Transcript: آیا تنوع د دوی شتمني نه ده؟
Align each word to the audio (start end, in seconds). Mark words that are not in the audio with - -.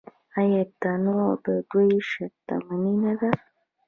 آیا 0.39 0.61
تنوع 0.81 1.31
د 1.45 1.47
دوی 1.69 1.91
شتمني 2.09 2.93
نه 3.03 3.13
ده؟ 3.19 3.29